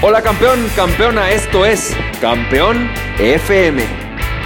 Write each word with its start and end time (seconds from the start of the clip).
Hola 0.00 0.22
campeón, 0.22 0.64
campeona, 0.76 1.32
esto 1.32 1.66
es 1.66 1.92
Campeón 2.20 2.88
FM, 3.18 3.82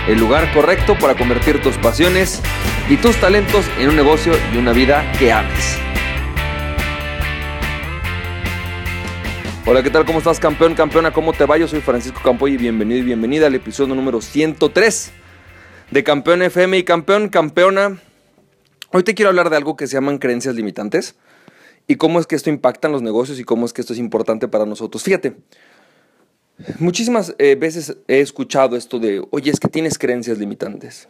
el 0.08 0.18
lugar 0.18 0.50
correcto 0.54 0.96
para 0.98 1.14
convertir 1.14 1.60
tus 1.60 1.76
pasiones 1.76 2.40
y 2.88 2.96
tus 2.96 3.20
talentos 3.20 3.66
en 3.78 3.90
un 3.90 3.96
negocio 3.96 4.32
y 4.54 4.56
una 4.56 4.72
vida 4.72 5.04
que 5.18 5.30
ames. 5.30 5.76
Hola, 9.66 9.82
¿qué 9.82 9.90
tal? 9.90 10.06
¿Cómo 10.06 10.20
estás 10.20 10.40
campeón, 10.40 10.74
campeona? 10.74 11.12
¿Cómo 11.12 11.34
te 11.34 11.44
va? 11.44 11.58
Yo 11.58 11.68
soy 11.68 11.82
Francisco 11.82 12.22
Campoy 12.24 12.54
y 12.54 12.56
bienvenido 12.56 13.00
y 13.00 13.02
bienvenida 13.02 13.48
al 13.48 13.54
episodio 13.54 13.94
número 13.94 14.22
103 14.22 15.12
de 15.90 16.02
Campeón 16.02 16.40
FM 16.40 16.78
y 16.78 16.82
campeón, 16.84 17.28
campeona. 17.28 17.98
Hoy 18.90 19.02
te 19.02 19.14
quiero 19.14 19.28
hablar 19.28 19.50
de 19.50 19.58
algo 19.58 19.76
que 19.76 19.86
se 19.86 19.96
llaman 19.96 20.16
creencias 20.16 20.54
limitantes 20.54 21.14
y 21.86 21.96
cómo 21.96 22.20
es 22.20 22.26
que 22.26 22.36
esto 22.36 22.50
impacta 22.50 22.88
en 22.88 22.92
los 22.92 23.02
negocios 23.02 23.38
y 23.38 23.44
cómo 23.44 23.66
es 23.66 23.72
que 23.72 23.80
esto 23.80 23.92
es 23.92 23.98
importante 23.98 24.48
para 24.48 24.66
nosotros. 24.66 25.02
Fíjate, 25.02 25.36
muchísimas 26.78 27.34
eh, 27.38 27.56
veces 27.56 27.96
he 28.08 28.20
escuchado 28.20 28.76
esto 28.76 28.98
de, 28.98 29.26
oye, 29.30 29.50
es 29.50 29.60
que 29.60 29.68
tienes 29.68 29.98
creencias 29.98 30.38
limitantes. 30.38 31.08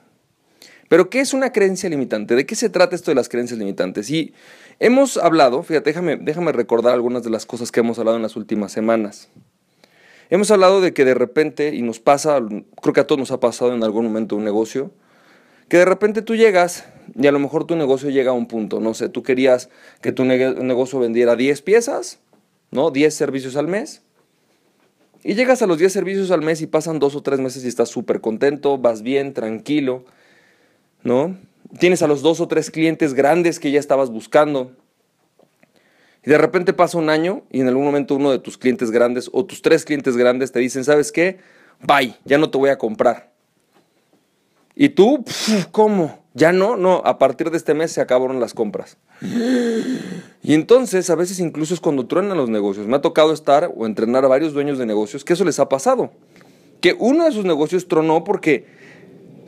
Pero, 0.89 1.09
¿qué 1.09 1.21
es 1.21 1.33
una 1.33 1.53
creencia 1.53 1.89
limitante? 1.89 2.35
¿De 2.35 2.45
qué 2.45 2.55
se 2.55 2.69
trata 2.69 2.95
esto 2.95 3.11
de 3.11 3.15
las 3.15 3.31
creencias 3.31 3.59
limitantes? 3.59 4.11
Y 4.11 4.35
hemos 4.79 5.17
hablado, 5.17 5.63
fíjate, 5.63 5.89
déjame, 5.89 6.17
déjame 6.19 6.53
recordar 6.53 6.93
algunas 6.93 7.23
de 7.23 7.31
las 7.31 7.47
cosas 7.47 7.73
que 7.73 7.81
hemos 7.81 7.99
hablado 7.99 8.19
en 8.19 8.23
las 8.23 8.37
últimas 8.37 8.73
semanas. 8.73 9.31
Hemos 10.29 10.51
hablado 10.51 10.83
de 10.83 10.93
que 10.93 11.07
de 11.07 11.15
repente, 11.15 11.75
y 11.75 11.81
nos 11.81 11.99
pasa, 11.99 12.41
creo 12.83 12.93
que 12.93 13.01
a 13.01 13.07
todos 13.07 13.19
nos 13.19 13.31
ha 13.31 13.41
pasado 13.41 13.75
en 13.75 13.83
algún 13.85 14.05
momento 14.05 14.37
un 14.37 14.45
negocio, 14.45 14.91
que 15.69 15.79
de 15.79 15.87
repente 15.87 16.21
tú 16.21 16.37
llegas 16.37 16.85
y 17.15 17.27
a 17.27 17.33
lo 17.33 17.39
mejor 17.39 17.67
tu 17.67 17.77
negocio 17.77 18.11
llega 18.11 18.31
a 18.31 18.35
un 18.35 18.47
punto, 18.47 18.81
no 18.81 18.95
sé, 18.95 19.09
tú 19.09 19.23
querías 19.23 19.69
que 20.01 20.13
tu 20.13 20.25
negocio 20.25 20.99
vendiera 20.99 21.37
10 21.37 21.63
piezas, 21.63 22.19
¿no? 22.71 22.91
10 22.91 23.15
servicios 23.15 23.57
al 23.57 23.69
mes. 23.69 24.03
Y 25.25 25.35
llegas 25.35 25.63
a 25.63 25.67
los 25.67 25.79
10 25.79 25.93
servicios 25.93 26.31
al 26.31 26.43
mes 26.43 26.61
y 26.63 26.67
pasan 26.67 26.99
dos 26.99 27.15
o 27.15 27.23
tres 27.23 27.39
meses 27.39 27.65
y 27.65 27.69
estás 27.69 27.89
súper 27.89 28.21
contento, 28.21 28.79
vas 28.79 29.03
bien, 29.03 29.35
tranquilo, 29.35 30.05
¿no? 31.05 31.37
Tienes 31.79 32.03
a 32.03 32.09
los 32.09 32.23
dos 32.23 32.41
o 32.41 32.49
tres 32.49 32.71
clientes 32.71 33.15
grandes 33.15 33.61
que 33.61 33.71
ya 33.71 33.79
estabas 33.79 34.11
buscando. 34.11 34.73
Y 36.25 36.31
de 36.31 36.39
repente 36.39 36.73
pasa 36.73 36.99
un 36.99 37.11
año 37.11 37.43
y 37.51 37.61
en 37.61 37.69
algún 37.69 37.85
momento 37.85 38.15
uno 38.15 38.31
de 38.31 38.39
tus 38.39 38.59
clientes 38.59 38.91
grandes 38.91 39.29
o 39.33 39.45
tus 39.45 39.63
tres 39.63 39.85
clientes 39.85 40.17
grandes 40.17 40.53
te 40.53 40.61
dicen, 40.61 40.85
¿sabes 40.85 41.13
qué? 41.13 41.39
Bye, 41.81 42.17
ya 42.25 42.39
no 42.39 42.51
te 42.51 42.59
voy 42.59 42.71
a 42.71 42.79
comprar. 42.79 43.33
Y 44.75 44.91
tú, 44.91 45.25
¿cómo? 45.71 46.22
Ya 46.35 46.53
no, 46.53 46.77
no, 46.77 47.03
a 47.05 47.19
partir 47.19 47.51
de 47.51 47.59
este 47.59 47.75
mes 47.75 47.93
se 47.93 48.01
acabaron 48.01 48.41
las 48.41 48.55
compras. 48.55 48.97
Y 50.43 50.55
entonces, 50.55 51.11
a 51.11 51.15
veces 51.15 51.41
incluso 51.41 51.75
es 51.75 51.81
cuando 51.81 52.07
truenan 52.07 52.39
los 52.39 52.49
negocios. 52.49 52.87
Me 52.87 52.97
ha 52.97 53.01
tocado 53.03 53.33
estar 53.33 53.71
o 53.75 53.87
entrenar 53.87 54.25
a 54.25 54.29
varios 54.29 54.55
dueños 54.55 54.79
de 54.79 54.87
negocios 54.87 55.25
que 55.25 55.35
eso 55.35 55.45
les 55.45 55.59
ha 55.59 55.69
pasado. 55.69 56.11
Que 56.81 56.97
uno 56.99 57.25
de 57.25 57.33
sus 57.33 57.45
negocios 57.45 57.87
tronó 57.87 58.25
porque 58.25 58.67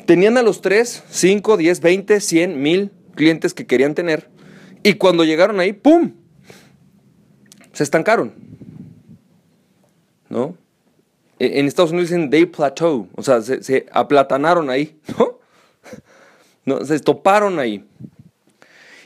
tenían 0.07 0.37
a 0.37 0.43
los 0.43 0.61
3, 0.61 1.05
5, 1.09 1.57
10, 1.57 1.81
20, 1.81 2.21
100, 2.21 2.63
1000 2.63 2.91
clientes 3.15 3.55
que 3.55 3.67
querían 3.67 3.95
tener. 3.95 4.29
Y 4.83 4.95
cuando 4.95 5.25
llegaron 5.25 5.61
ahí, 5.61 5.73
¡pum! 5.73 6.13
Se 7.73 7.83
estancaron. 7.83 8.35
¿No? 10.29 10.57
E, 11.39 11.59
en 11.59 11.67
Estados 11.67 11.91
Unidos 11.91 12.11
dicen 12.11 12.31
they 12.31 12.47
plateau, 12.47 13.09
o 13.15 13.23
sea, 13.23 13.41
se, 13.43 13.87
aplatanaron 13.91 14.71
ahí, 14.71 14.99
¿no? 15.19 15.39
Se 16.85 17.01
toparon 17.01 17.59
ahí. 17.59 17.85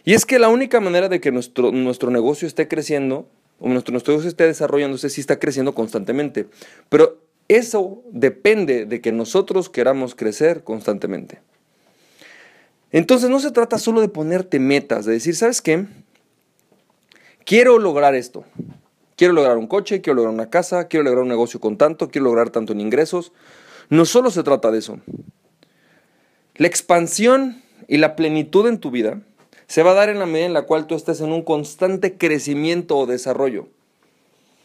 Y 0.04 0.14
es 0.14 0.24
que 0.24 0.38
la 0.38 0.48
única 0.48 0.80
manera 0.80 1.08
de 1.08 1.20
que 1.20 1.32
nuestro, 1.32 1.72
nuestro 1.72 2.10
negocio 2.10 2.48
esté 2.48 2.68
creciendo, 2.68 3.28
o 3.60 3.68
nuestro, 3.68 3.92
nuestro 3.92 4.12
negocio 4.12 4.28
esté 4.28 4.44
desarrollándose, 4.44 5.10
sí 5.10 5.20
está 5.20 5.38
creciendo 5.38 5.74
constantemente. 5.74 6.46
Pero 6.88 7.18
eso 7.48 8.02
depende 8.10 8.86
de 8.86 9.00
que 9.00 9.12
nosotros 9.12 9.68
queramos 9.68 10.14
crecer 10.14 10.64
constantemente. 10.64 11.40
Entonces 12.90 13.28
no 13.28 13.40
se 13.40 13.50
trata 13.50 13.78
solo 13.78 14.00
de 14.00 14.08
ponerte 14.08 14.58
metas, 14.58 15.04
de 15.04 15.12
decir, 15.12 15.36
¿sabes 15.36 15.60
qué? 15.60 15.86
Quiero 17.44 17.78
lograr 17.78 18.14
esto. 18.14 18.44
Quiero 19.16 19.32
lograr 19.32 19.58
un 19.58 19.66
coche, 19.66 20.00
quiero 20.00 20.16
lograr 20.16 20.32
una 20.32 20.48
casa, 20.48 20.86
quiero 20.86 21.04
lograr 21.04 21.22
un 21.22 21.28
negocio 21.28 21.60
con 21.60 21.76
tanto, 21.76 22.08
quiero 22.08 22.26
lograr 22.26 22.50
tanto 22.50 22.72
en 22.72 22.80
ingresos. 22.80 23.32
No 23.90 24.04
solo 24.04 24.30
se 24.30 24.42
trata 24.42 24.70
de 24.70 24.78
eso. 24.78 25.00
La 26.58 26.66
expansión 26.66 27.62
y 27.86 27.98
la 27.98 28.16
plenitud 28.16 28.66
en 28.66 28.78
tu 28.78 28.90
vida 28.90 29.22
se 29.68 29.84
va 29.84 29.92
a 29.92 29.94
dar 29.94 30.08
en 30.08 30.18
la 30.18 30.26
medida 30.26 30.46
en 30.46 30.54
la 30.54 30.62
cual 30.62 30.88
tú 30.88 30.96
estés 30.96 31.20
en 31.20 31.30
un 31.30 31.42
constante 31.42 32.18
crecimiento 32.18 32.98
o 32.98 33.06
desarrollo. 33.06 33.68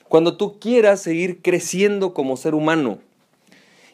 Cuando 0.09 0.35
tú 0.35 0.59
quieras 0.59 1.01
seguir 1.01 1.43
creciendo 1.43 2.15
como 2.15 2.35
ser 2.35 2.55
humano. 2.55 2.97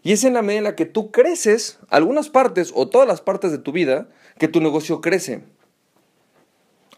Y 0.02 0.14
es 0.14 0.24
en 0.24 0.34
la 0.34 0.42
medida 0.42 0.60
en 0.60 0.64
la 0.64 0.76
que 0.78 0.86
tú 0.86 1.12
creces, 1.12 1.78
algunas 1.90 2.30
partes 2.30 2.72
o 2.74 2.88
todas 2.88 3.06
las 3.06 3.20
partes 3.20 3.52
de 3.52 3.58
tu 3.58 3.74
vida, 3.74 4.08
que 4.38 4.48
tu 4.48 4.62
negocio 4.62 5.02
crece. 5.02 5.42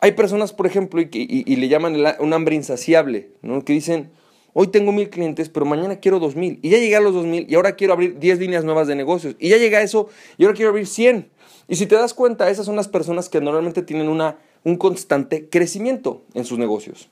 Hay 0.01 0.11
personas, 0.11 0.53
por 0.53 0.67
ejemplo, 0.67 1.01
y, 1.01 1.55
le 1.55 1.67
llaman 1.67 1.95
un 2.19 2.33
hambre 2.33 2.53
insaciable, 2.53 3.31
¿no? 3.41 3.65
que 3.65 3.73
dicen, 3.73 4.11
hoy 4.53 4.67
tengo 4.67 4.91
mil 4.91 5.09
clientes, 5.09 5.49
pero 5.49 5.65
mañana 5.65 5.97
quiero 5.97 6.19
dos 6.19 6.35
mil. 6.35 6.59
Y 6.61 6.69
ya 6.69 6.77
llegué 6.77 6.95
a 6.95 7.01
los 7.01 7.13
dos 7.13 7.25
mil 7.25 7.45
y 7.49 7.55
ahora 7.55 7.75
quiero 7.75 7.93
abrir 7.93 8.19
diez 8.19 8.39
líneas 8.39 8.63
nuevas 8.63 8.87
de 8.87 8.95
negocios. 8.95 9.35
Y 9.39 9.49
ya 9.49 9.57
llega 9.57 9.79
a 9.79 9.81
eso 9.81 10.09
y 10.37 10.43
ahora 10.43 10.55
quiero 10.55 10.69
abrir 10.69 10.87
cien. 10.87 11.29
Y 11.67 11.75
si 11.75 11.85
te 11.85 11.95
das 11.95 12.13
cuenta, 12.13 12.49
esas 12.49 12.65
son 12.65 12.75
las 12.75 12.87
personas 12.87 13.29
que 13.29 13.39
normalmente 13.41 13.81
tienen 13.81 14.09
una, 14.09 14.37
un 14.63 14.77
constante 14.77 15.47
crecimiento 15.49 16.23
en 16.33 16.45
sus 16.45 16.57
negocios. 16.57 17.09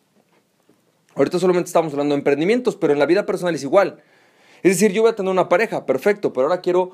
Ahorita 1.15 1.39
solamente 1.39 1.67
estamos 1.67 1.93
hablando 1.93 2.15
de 2.15 2.19
emprendimientos, 2.19 2.75
pero 2.75 2.93
en 2.93 2.99
la 2.99 3.05
vida 3.05 3.25
personal 3.25 3.55
es 3.55 3.63
igual. 3.63 4.01
Es 4.63 4.73
decir, 4.73 4.91
yo 4.91 5.03
voy 5.03 5.11
a 5.11 5.15
tener 5.15 5.31
una 5.31 5.49
pareja, 5.49 5.85
perfecto, 5.85 6.33
pero 6.33 6.47
ahora 6.47 6.61
quiero 6.61 6.93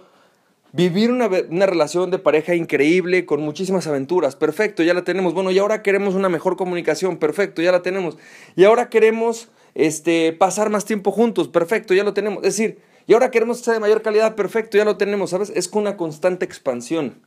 Vivir 0.75 1.09
una, 1.09 1.29
relación 1.67 2.11
de 2.11 2.19
pareja 2.19 2.53
increíble 2.53 3.25
con 3.25 3.39
muchísimas 3.39 3.87
aventuras, 3.87 4.35
perfecto, 4.35 4.83
ya 4.83 4.93
la 4.93 5.05
tenemos. 5.05 5.33
Bueno, 5.33 5.49
y 5.51 5.57
ahora 5.57 5.81
queremos 5.81 6.15
una 6.15 6.27
mejor 6.27 6.57
comunicación, 6.57 7.15
perfecto, 7.15 7.61
ya 7.61 7.71
la 7.71 7.81
tenemos. 7.81 8.17
Y 8.57 8.65
ahora 8.65 8.89
queremos 8.89 9.47
este, 9.75 10.33
pasar 10.33 10.69
más 10.69 10.85
tiempo 10.85 11.11
juntos, 11.11 11.49
perfecto, 11.49 11.93
ya 11.93 12.03
lo 12.03 12.13
tenemos. 12.13 12.43
Es 12.43 12.57
decir, 12.57 12.79
y 13.07 13.13
ahora 13.13 13.29
queremos 13.29 13.59
ser 13.59 13.75
de 13.75 13.79
mayor 13.79 14.01
calidad, 14.01 14.35
perfecto, 14.35 14.77
ya 14.77 14.85
lo 14.85 14.97
tenemos, 14.97 15.29
¿sabes? 15.29 15.51
Es 15.53 15.67
con 15.67 15.83
una 15.83 15.97
constante 15.97 16.45
expansión. 16.45 17.21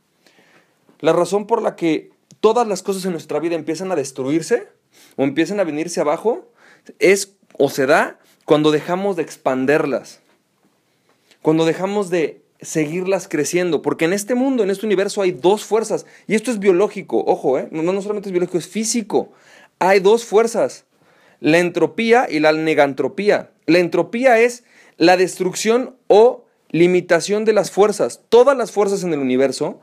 La 0.99 1.13
razón 1.13 1.47
por 1.47 1.61
la 1.61 1.75
que 1.75 2.11
todas 2.41 2.67
las 2.67 2.83
cosas 2.83 3.05
en 3.05 3.11
nuestra 3.11 3.39
vida 3.39 3.55
empiezan 3.55 3.91
a 3.91 3.95
destruirse 3.95 4.67
o 5.15 5.23
empiezan 5.23 5.59
a 5.59 5.63
venirse 5.63 6.01
abajo 6.01 6.49
es 6.97 7.35
o 7.57 7.69
se 7.69 7.85
da 7.85 8.19
cuando 8.45 8.71
dejamos 8.71 9.15
de 9.15 9.21
expanderlas. 9.21 10.19
Cuando 11.41 11.65
dejamos 11.65 12.09
de 12.09 12.41
seguirlas 12.59 13.29
creciendo, 13.29 13.81
porque 13.81 14.05
en 14.05 14.11
este 14.11 14.35
mundo, 14.35 14.63
en 14.63 14.69
este 14.69 14.85
universo 14.85 15.21
hay 15.21 15.31
dos 15.31 15.63
fuerzas, 15.63 16.05
y 16.27 16.35
esto 16.35 16.51
es 16.51 16.59
biológico, 16.59 17.23
ojo, 17.25 17.57
¿eh? 17.57 17.69
no, 17.71 17.81
no 17.83 18.01
solamente 18.01 18.27
es 18.27 18.33
biológico, 18.33 18.57
es 18.57 18.67
físico. 18.67 19.31
Hay 19.79 20.01
dos 20.01 20.25
fuerzas, 20.25 20.85
la 21.39 21.59
entropía 21.59 22.27
y 22.29 22.39
la 22.39 22.51
negantropía. 22.51 23.51
La 23.65 23.79
entropía 23.79 24.39
es 24.39 24.63
la 24.97 25.17
destrucción 25.17 25.95
o 26.07 26.45
limitación 26.69 27.45
de 27.45 27.53
las 27.53 27.71
fuerzas. 27.71 28.21
Todas 28.29 28.57
las 28.57 28.71
fuerzas 28.71 29.03
en 29.03 29.13
el 29.13 29.19
universo 29.19 29.79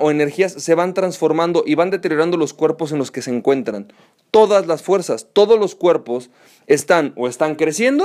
o 0.00 0.10
energías 0.10 0.52
se 0.52 0.74
van 0.74 0.94
transformando 0.94 1.64
y 1.66 1.74
van 1.74 1.90
deteriorando 1.90 2.36
los 2.36 2.52
cuerpos 2.52 2.92
en 2.92 2.98
los 2.98 3.10
que 3.10 3.22
se 3.22 3.30
encuentran. 3.30 3.92
Todas 4.30 4.66
las 4.66 4.82
fuerzas, 4.82 5.28
todos 5.32 5.58
los 5.58 5.74
cuerpos 5.74 6.30
están 6.66 7.14
o 7.16 7.28
están 7.28 7.54
creciendo 7.54 8.04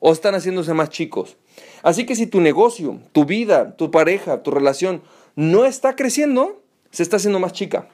o 0.00 0.12
están 0.12 0.34
haciéndose 0.34 0.74
más 0.74 0.90
chicos. 0.90 1.36
Así 1.82 2.04
que 2.04 2.16
si 2.16 2.26
tu 2.26 2.40
negocio, 2.40 3.00
tu 3.12 3.24
vida, 3.24 3.76
tu 3.76 3.90
pareja, 3.90 4.42
tu 4.42 4.50
relación 4.50 5.02
no 5.36 5.64
está 5.64 5.96
creciendo, 5.96 6.60
se 6.90 7.02
está 7.02 7.16
haciendo 7.16 7.38
más 7.38 7.52
chica. 7.52 7.88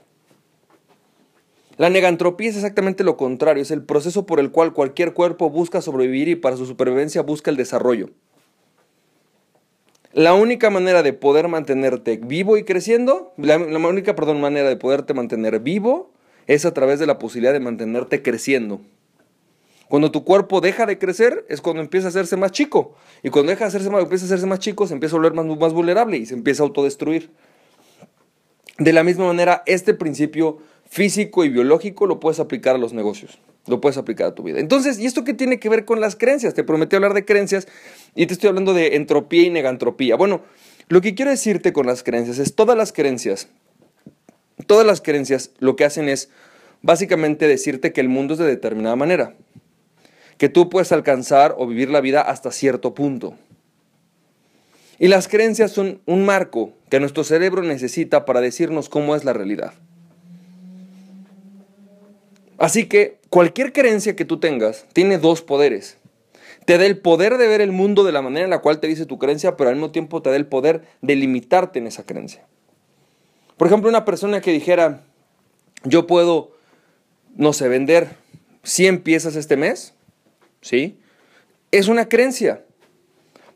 La 1.79 1.91
negantropía 1.91 2.51
es 2.51 2.57
exactamente 2.57 3.05
lo 3.05 3.17
contrario, 3.17 3.63
es 3.63 3.71
el 3.71 3.85
proceso 3.85 4.27
por 4.27 4.41
el 4.41 4.51
cual 4.51 4.73
cualquier 4.73 5.15
cuerpo 5.15 5.49
busca 5.49 5.81
sobrevivir 5.81 6.27
y 6.29 6.35
para 6.35 6.57
su 6.57 6.67
supervivencia 6.67 7.23
busca 7.23 7.53
el 7.53 7.57
desarrollo. 7.57 8.11
La 10.13 10.35
única 10.35 10.71
manera 10.71 11.05
de 11.05 11.13
poder 11.13 11.47
mantenerte 11.47 12.17
vivo 12.17 12.57
y 12.57 12.65
creciendo, 12.65 13.33
la, 13.37 13.59
única 13.59 14.17
perdón, 14.17 14.41
manera 14.41 14.69
de 14.69 14.77
poderte 14.77 15.15
mantener 15.15 15.61
vivo 15.61 16.11
es 16.49 16.65
a 16.65 16.75
través 16.75 16.99
de 16.99 17.07
la 17.07 17.21
posibilidad 17.21 17.53
de 17.53 17.61
mantenerte 17.61 18.23
creciendo. 18.23 18.81
Cuando 19.89 20.11
tu 20.11 20.25
cuerpo 20.25 20.61
deja 20.61 20.85
de 20.85 20.99
crecer 20.99 21.47
es 21.49 21.61
cuando 21.61 21.81
empieza 21.81 22.09
a 22.09 22.11
hacerse 22.11 22.37
más 22.37 22.51
chico. 22.51 22.97
Y 23.23 23.31
cuando 23.31 23.51
deja 23.51 23.65
de 23.65 23.69
hacerse 23.69 23.89
más, 23.89 24.03
empieza 24.03 24.25
a 24.25 24.27
hacerse 24.27 24.47
más 24.47 24.59
chico, 24.59 24.89
se 24.89 24.95
empieza 24.95 25.15
a 25.15 25.19
volver 25.19 25.35
más, 25.35 25.47
más 25.47 25.73
vulnerable 25.73 26.17
y 26.17 26.27
se 26.27 26.35
empieza 26.35 26.65
a 26.65 26.67
autodestruir. 26.67 27.31
De 28.79 28.93
la 28.93 29.05
misma 29.05 29.27
manera, 29.27 29.63
este 29.67 29.95
principio 29.95 30.59
físico 30.89 31.45
y 31.45 31.49
biológico 31.49 32.07
lo 32.07 32.21
puedes 32.21 32.41
aplicar 32.41 32.75
a 32.75 32.79
los 32.79 32.93
negocios, 32.93 33.39
lo 33.67 33.81
puedes 33.81 33.99
aplicar 33.99 34.29
a 34.29 34.35
tu 34.35 34.43
vida. 34.43 34.61
Entonces, 34.61 34.99
¿y 34.99 35.07
esto 35.07 35.25
qué 35.25 35.35
tiene 35.35 35.59
que 35.59 35.69
ver 35.69 35.85
con 35.85 36.01
las 36.01 36.17
creencias? 36.17 36.55
Te 36.55 36.65
prometí 36.65 36.97
hablar 36.97 37.15
de 37.15 37.25
creencias 37.25 37.69
y 38.15 38.27
te 38.27 38.33
estoy 38.33 38.49
hablando 38.49 38.75
de 38.75 38.97
entropía 38.97 39.43
y 39.43 39.51
negantropía. 39.51 40.17
Bueno, 40.17 40.43
lo 40.89 41.01
que 41.01 41.15
quiero 41.15 41.31
decirte 41.31 41.73
con 41.73 41.87
las 41.87 42.03
creencias 42.03 42.39
es 42.39 42.55
todas 42.55 42.77
las 42.77 42.93
creencias, 42.93 43.49
todas 44.67 44.87
las 44.87 45.01
creencias 45.01 45.51
lo 45.59 45.77
que 45.77 45.85
hacen 45.85 46.09
es 46.09 46.31
básicamente 46.83 47.47
decirte 47.47 47.93
que 47.93 48.01
el 48.01 48.09
mundo 48.09 48.35
es 48.35 48.41
de 48.41 48.47
determinada 48.47 48.97
manera 48.97 49.35
que 50.39 50.49
tú 50.49 50.71
puedes 50.71 50.93
alcanzar 50.93 51.57
o 51.59 51.67
vivir 51.67 51.91
la 51.91 52.01
vida 52.01 52.23
hasta 52.23 52.53
cierto 52.53 52.95
punto. 52.95 53.35
Y 55.01 55.09
las 55.09 55.29
creencias 55.29 55.73
son 55.73 56.01
un 56.07 56.25
marco 56.25 56.73
que 56.89 57.01
nuestro 57.01 57.25
cerebro 57.25 57.63
necesita 57.63 58.25
para 58.25 58.41
decirnos 58.41 58.89
cómo 58.89 59.15
es 59.15 59.25
la 59.25 59.33
realidad. 59.33 59.75
Así 62.59 62.87
que 62.87 63.19
cualquier 63.31 63.73
creencia 63.73 64.17
que 64.17 64.25
tú 64.25 64.41
tengas 64.41 64.85
tiene 64.93 65.19
dos 65.19 65.43
poderes. 65.43 65.97
Te 66.65 66.77
da 66.77 66.85
el 66.85 66.99
poder 66.99 67.39
de 67.39 67.47
ver 67.47 67.61
el 67.61 67.73
mundo 67.73 68.05
de 68.05 68.13
la 68.13 68.21
manera 68.21 68.45
en 68.45 68.51
la 68.51 68.59
cual 68.59 68.81
te 68.81 68.89
dice 68.89 69.07
tu 69.07 69.19
creencia, 69.19 69.57
pero 69.57 69.71
al 69.71 69.77
mismo 69.77 69.91
tiempo 69.91 70.21
te 70.21 70.31
da 70.31 70.37
el 70.37 70.47
poder 70.47 70.83
de 71.01 71.17
limitarte 71.17 71.79
en 71.79 71.87
esa 71.87 72.05
creencia. 72.05 72.45
Por 73.57 73.69
ejemplo, 73.69 73.89
una 73.89 74.05
persona 74.05 74.41
que 74.41 74.53
dijera, 74.53 75.03
yo 75.85 76.07
puedo, 76.07 76.53
no 77.37 77.53
sé, 77.53 77.69
vender 77.69 78.09
100 78.65 79.03
piezas 79.03 79.37
este 79.37 79.57
mes, 79.57 79.95
¿sí? 80.61 80.99
Es 81.71 81.89
una 81.89 82.09
creencia. 82.09 82.65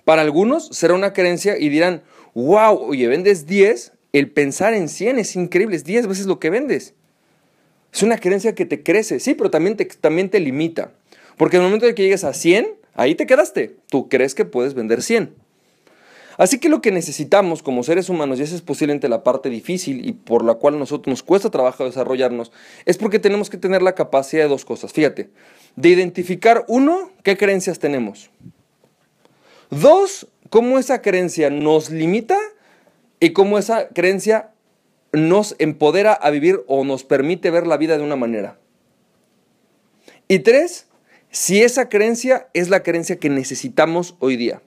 Para 0.04 0.22
algunos 0.22 0.68
será 0.68 0.94
una 0.94 1.12
creencia 1.12 1.58
y 1.58 1.68
dirán, 1.68 2.02
wow, 2.34 2.76
oye, 2.78 3.08
vendes 3.08 3.46
10, 3.46 3.92
el 4.12 4.30
pensar 4.30 4.74
en 4.74 4.88
100 4.88 5.18
es 5.18 5.36
increíble, 5.36 5.76
es 5.76 5.84
10 5.84 6.06
veces 6.06 6.26
lo 6.26 6.38
que 6.38 6.50
vendes. 6.50 6.94
Es 7.92 8.02
una 8.02 8.18
creencia 8.18 8.54
que 8.54 8.64
te 8.64 8.82
crece, 8.82 9.20
sí, 9.20 9.34
pero 9.34 9.50
también 9.50 9.76
te, 9.76 9.84
también 9.84 10.30
te 10.30 10.40
limita. 10.40 10.92
Porque 11.36 11.56
en 11.56 11.62
el 11.62 11.68
momento 11.68 11.86
de 11.86 11.94
que 11.94 12.02
llegues 12.02 12.24
a 12.24 12.32
100, 12.32 12.68
ahí 12.94 13.14
te 13.14 13.26
quedaste. 13.26 13.76
Tú 13.88 14.08
crees 14.08 14.34
que 14.34 14.44
puedes 14.44 14.74
vender 14.74 15.02
100. 15.02 15.34
Así 16.38 16.58
que 16.58 16.68
lo 16.68 16.80
que 16.80 16.90
necesitamos 16.90 17.62
como 17.62 17.82
seres 17.82 18.08
humanos, 18.08 18.38
y 18.38 18.42
esa 18.42 18.54
es 18.54 18.62
posiblemente 18.62 19.08
la 19.08 19.22
parte 19.22 19.50
difícil 19.50 20.08
y 20.08 20.12
por 20.12 20.44
la 20.44 20.54
cual 20.54 20.78
nosotros 20.78 21.10
nos 21.10 21.22
cuesta 21.22 21.50
trabajo 21.50 21.84
desarrollarnos, 21.84 22.52
es 22.86 22.96
porque 22.96 23.18
tenemos 23.18 23.50
que 23.50 23.58
tener 23.58 23.82
la 23.82 23.94
capacidad 23.94 24.44
de 24.44 24.48
dos 24.48 24.64
cosas. 24.64 24.92
Fíjate, 24.92 25.30
de 25.76 25.88
identificar, 25.88 26.64
uno, 26.68 27.10
qué 27.22 27.36
creencias 27.36 27.78
tenemos. 27.78 28.30
Dos, 29.70 30.26
cómo 30.48 30.78
esa 30.78 31.02
creencia 31.02 31.50
nos 31.50 31.90
limita 31.90 32.38
y 33.20 33.30
cómo 33.30 33.58
esa 33.58 33.88
creencia 33.88 34.50
nos 35.12 35.54
empodera 35.58 36.12
a 36.12 36.30
vivir 36.30 36.62
o 36.66 36.84
nos 36.84 37.04
permite 37.04 37.50
ver 37.50 37.66
la 37.66 37.76
vida 37.76 37.96
de 37.96 38.04
una 38.04 38.16
manera. 38.16 38.58
Y 40.28 40.40
tres, 40.40 40.86
si 41.30 41.62
esa 41.62 41.88
creencia 41.88 42.48
es 42.54 42.70
la 42.70 42.82
creencia 42.82 43.16
que 43.16 43.28
necesitamos 43.28 44.16
hoy 44.18 44.36
día. 44.36 44.62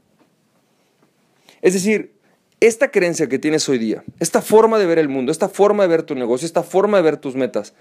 Es 1.61 1.73
decir, 1.73 2.13
esta 2.59 2.91
creencia 2.91 3.27
que 3.27 3.39
tienes 3.39 3.67
hoy 3.69 3.77
día, 3.77 4.03
esta 4.19 4.41
forma 4.41 4.77
de 4.77 4.85
ver 4.85 4.99
el 4.99 5.09
mundo, 5.09 5.31
esta 5.31 5.49
forma 5.49 5.83
de 5.83 5.89
ver 5.89 6.03
tu 6.03 6.15
negocio, 6.15 6.45
esta 6.45 6.63
forma 6.63 6.97
de 6.97 7.03
ver 7.03 7.17
tus 7.17 7.35
metas, 7.35 7.73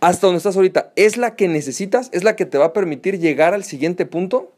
hasta 0.00 0.26
donde 0.26 0.38
estás 0.38 0.56
ahorita, 0.56 0.92
¿es 0.96 1.16
la 1.16 1.36
que 1.36 1.48
necesitas? 1.48 2.08
¿Es 2.12 2.22
la 2.22 2.36
que 2.36 2.46
te 2.46 2.58
va 2.58 2.66
a 2.66 2.72
permitir 2.72 3.18
llegar 3.18 3.54
al 3.54 3.64
siguiente 3.64 4.06
punto? 4.06 4.52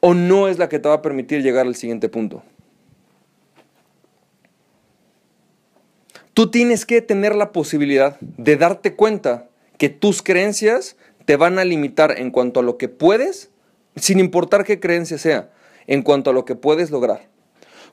¿O 0.00 0.14
no 0.14 0.48
es 0.48 0.58
la 0.58 0.68
que 0.68 0.78
te 0.78 0.88
va 0.88 0.96
a 0.96 1.02
permitir 1.02 1.42
llegar 1.42 1.66
al 1.66 1.74
siguiente 1.74 2.08
punto? 2.08 2.42
Tú 6.34 6.50
tienes 6.50 6.86
que 6.86 7.02
tener 7.02 7.34
la 7.34 7.52
posibilidad 7.52 8.18
de 8.20 8.56
darte 8.56 8.94
cuenta 8.94 9.48
que 9.78 9.88
tus 9.88 10.22
creencias 10.22 10.96
te 11.24 11.36
van 11.36 11.58
a 11.58 11.64
limitar 11.64 12.18
en 12.18 12.30
cuanto 12.30 12.60
a 12.60 12.62
lo 12.62 12.76
que 12.76 12.88
puedes, 12.88 13.50
sin 13.96 14.20
importar 14.20 14.64
qué 14.64 14.78
creencia 14.78 15.18
sea, 15.18 15.50
en 15.86 16.02
cuanto 16.02 16.30
a 16.30 16.32
lo 16.32 16.44
que 16.44 16.54
puedes 16.54 16.90
lograr. 16.90 17.28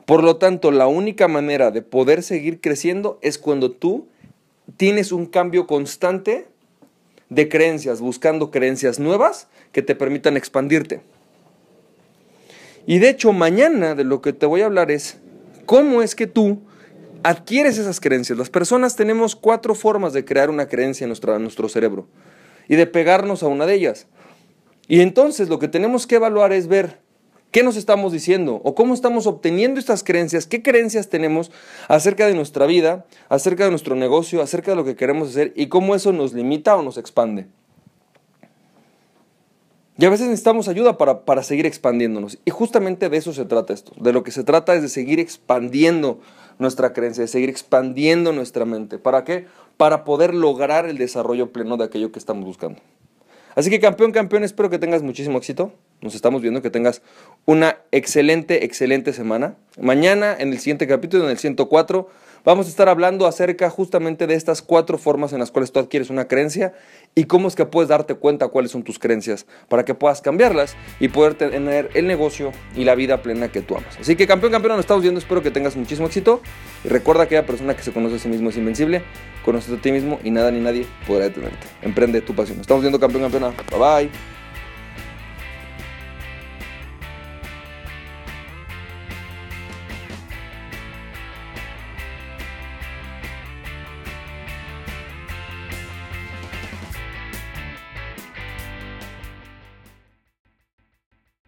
Por 0.06 0.24
lo 0.24 0.38
tanto, 0.38 0.72
la 0.72 0.88
única 0.88 1.28
manera 1.28 1.72
de 1.72 1.81
poder 1.81 2.24
seguir 2.24 2.62
creciendo 2.62 3.19
es 3.22 3.38
cuando 3.38 3.72
tú 3.72 4.07
tienes 4.78 5.12
un 5.12 5.25
cambio 5.25 5.68
constante 5.68 6.48
de 7.30 7.50
creencias, 7.50 8.00
buscando 8.00 8.51
creencias 8.51 9.00
nuevas 9.00 9.48
que 9.72 9.81
te 9.81 9.95
permitan 9.95 10.38
expandirte. 10.38 11.01
Y 12.86 13.00
de 13.00 13.10
hecho, 13.10 13.33
mañana 13.33 13.95
de 13.95 14.06
lo 14.06 14.22
que 14.22 14.31
te 14.31 14.45
voy 14.45 14.62
a 14.62 14.68
hablar 14.68 14.92
es 14.92 15.18
cómo 15.66 16.01
es 16.01 16.16
que 16.16 16.28
tú 16.28 16.62
adquieres 17.24 17.78
esas 17.78 18.00
creencias. 18.00 18.38
Las 18.38 18.50
personas 18.50 18.96
tenemos 18.96 19.36
cuatro 19.36 19.75
formas 19.75 20.14
de 20.14 20.25
crear 20.25 20.50
una 20.50 20.68
creencia 20.68 21.06
en 21.06 21.10
nuestro, 21.10 21.36
en 21.36 21.42
nuestro 21.42 21.69
cerebro 21.69 22.08
y 22.68 22.75
de 22.75 22.88
pegarnos 22.88 23.44
a 23.44 23.48
una 23.48 23.66
de 23.66 23.75
ellas. 23.75 24.08
Y 24.88 25.02
entonces 25.02 25.50
lo 25.50 25.60
que 25.60 25.68
tenemos 25.68 26.08
que 26.08 26.16
evaluar 26.16 26.54
es 26.54 26.68
ver 26.68 27.00
qué 27.52 27.64
nos 27.64 27.75
estamos 27.75 28.12
diciendo 28.12 28.62
o 28.64 28.75
cómo 28.75 28.94
estamos 28.94 29.28
obteniendo 29.28 29.80
estas 29.80 30.04
creencias, 30.04 30.46
qué 30.46 30.62
creencias 30.62 31.10
tenemos 31.10 31.52
acerca 31.88 32.28
de 32.28 32.36
nuestra 32.36 32.66
vida, 32.66 33.06
acerca 33.30 33.66
de 33.66 33.72
nuestro 33.72 33.96
negocio, 33.96 34.42
acerca 34.42 34.72
de 34.72 34.78
lo 34.78 34.86
que 34.86 34.96
queremos 34.96 35.30
hacer 35.30 35.54
y 35.56 35.68
cómo 35.68 35.96
eso 35.96 36.14
nos 36.14 36.34
limita 36.34 36.75
o 36.75 36.84
nos 36.84 36.98
expande. 36.98 37.48
Y 40.00 40.06
a 40.06 40.12
veces 40.12 40.28
necesitamos 40.28 40.68
ayuda 40.68 40.98
para, 40.98 41.25
para, 41.25 41.42
seguir 41.42 41.66
expandiéndonos. 41.66 42.38
Y 42.46 42.52
justamente 42.52 43.10
de 43.10 43.18
eso 43.18 43.34
se 43.34 43.46
trata 43.46 43.74
esto. 43.74 43.94
De 44.00 44.14
lo 44.14 44.24
que 44.24 44.30
se 44.30 44.44
trata 44.44 44.75
es 44.75 44.84
de 44.84 44.90
seguir 44.90 45.19
expandiendo 45.19 46.19
nuestra 46.59 46.94
creencia, 46.94 47.21
de 47.21 47.27
seguir 47.27 47.50
expandiendo 47.50 48.31
nuestra 48.33 48.65
mente. 48.65 48.98
¿Para 48.98 49.24
qué? 49.24 49.48
Para 49.77 50.04
poder 50.04 50.33
lograr 50.33 50.86
el 50.86 50.98
desarrollo 50.98 51.51
pleno 51.51 51.77
de 51.77 51.86
aquello 51.86 52.12
que 52.12 52.19
estamos 52.19 52.45
buscando. 52.45 52.80
Así 53.56 53.71
que 53.71 53.80
campeón, 53.80 54.12
campeón, 54.12 54.44
espero 54.44 54.69
que 54.69 54.77
tengas 54.77 55.01
muchísimo 55.01 55.39
éxito. 55.39 55.74
Nos 56.01 56.13
estamos 56.13 56.44
viendo, 56.44 56.62
que 56.62 56.69
tengas 56.69 57.01
una 57.45 57.77
excelente, 57.92 58.65
excelente 58.65 59.13
semana. 59.13 59.56
Mañana 59.81 60.36
en 60.38 60.54
el 60.54 60.59
siguiente 60.59 60.86
capítulo, 60.86 61.24
en 61.24 61.31
el 61.31 61.39
104, 61.39 62.07
vamos 62.47 62.67
a 62.67 62.69
estar 62.69 62.88
hablando 62.88 63.27
acerca 63.27 63.69
justamente 63.69 64.25
de 64.25 64.33
estas 64.33 64.61
cuatro 64.61 64.97
formas 64.97 65.33
en 65.33 65.39
las 65.39 65.51
cuales 65.51 65.73
tú 65.73 65.81
adquieres 65.81 66.09
una 66.09 66.29
creencia 66.29 66.71
y 67.13 67.25
cómo 67.25 67.49
es 67.49 67.57
que 67.57 67.65
puedes 67.65 67.89
darte 67.89 68.15
cuenta 68.15 68.47
cuáles 68.47 68.71
son 68.71 68.83
tus 68.83 68.99
creencias 68.99 69.45
para 69.67 69.83
que 69.83 69.94
puedas 69.94 70.21
cambiarlas 70.21 70.77
y 71.01 71.09
poder 71.09 71.33
tener 71.33 71.89
el 71.94 72.07
negocio 72.07 72.53
y 72.73 72.85
la 72.85 72.95
vida 72.95 73.21
plena 73.21 73.51
que 73.51 73.61
tú 73.61 73.75
amas. 73.75 73.97
Así 73.99 74.15
que 74.15 74.27
campeón, 74.27 74.53
campeón, 74.53 74.77
nos 74.77 74.85
estamos 74.85 75.03
viendo, 75.03 75.19
espero 75.19 75.44
que 75.44 75.51
tengas 75.51 75.75
muchísimo 75.75 76.07
éxito 76.07 76.41
y 76.85 76.88
recuerda 76.88 77.27
que 77.27 77.35
aquella 77.35 77.45
persona 77.45 77.75
que 77.75 77.83
se 77.83 77.91
conoce 77.91 78.15
a 78.15 78.19
sí 78.19 78.29
mismo 78.29 78.49
es 78.49 78.55
invencible, 78.55 79.03
conoces 79.44 79.77
a 79.77 79.81
ti 79.81 79.91
mismo 79.91 80.17
y 80.23 80.31
nada 80.31 80.49
ni 80.49 80.61
nadie 80.61 80.88
podrá 81.05 81.25
detenerte. 81.25 81.67
Emprende 81.81 82.21
tu 82.21 82.33
pasión. 82.33 82.59
Nos 82.59 82.63
estamos 82.63 82.81
viendo 82.81 82.97
campeón, 82.97 83.23
campeona. 83.23 83.53
Bye 83.71 84.07
bye. 84.07 84.11